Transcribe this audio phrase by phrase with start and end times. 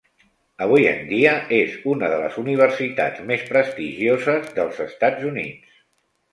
[0.65, 5.81] Avui en dia és una de les universitats més prestigioses dels Estats Units.